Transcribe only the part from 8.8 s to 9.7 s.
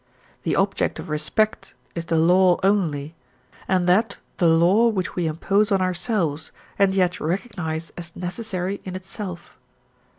in itself.